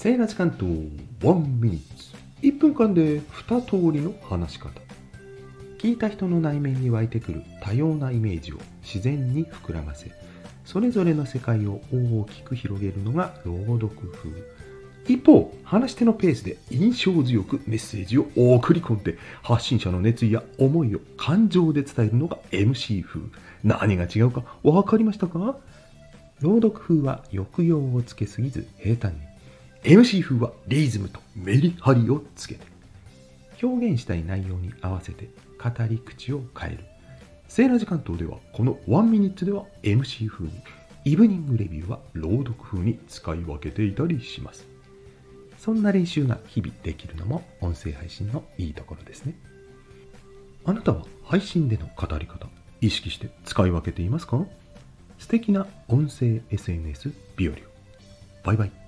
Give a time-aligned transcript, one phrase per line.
[0.00, 2.16] セーラー時間と1ミニッツ。
[2.40, 4.70] 1分間で2通りの話し方。
[5.76, 10.10] 聞いた人の内面に湧いてくる多様なイメージを自然に膨らませ
[10.64, 14.30] それぞれの世界を大きく広げるのが朗読風。
[15.06, 23.20] 一方話し手のペースで印象強くメッセージを送り込んで発信者の熱意や思いを感情で伝えるのが MC 風。
[23.62, 25.56] 何が違うか分かりましたか？
[26.40, 29.29] 朗読風は抑揚をつけすぎず平坦に。
[29.82, 32.60] MC 風はリズムとメリハリをつけて
[33.62, 36.84] 表現したい内容に合わせて語り口を変える。
[37.48, 40.52] セーラー時間等ではこの1ミニッツでは MC 風に
[41.04, 44.66] イブニングレビューは朗読風に使い分けていたりします。
[45.58, 49.34] そんな練習が日々できるのも音声配信のいいところですね。
[50.64, 52.46] あなたは配信での語り方
[52.80, 54.44] 意識して使い分けていますか？
[55.18, 57.56] 素敵な音声 SNS 日和を。
[58.42, 58.79] バイバイ。